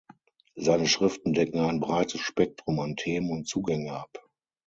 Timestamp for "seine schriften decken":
0.55-1.59